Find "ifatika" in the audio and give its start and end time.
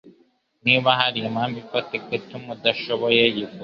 1.63-2.09